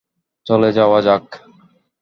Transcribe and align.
চলো 0.45 0.69
যাওয়া 0.71 0.99
যাক। 1.01 1.25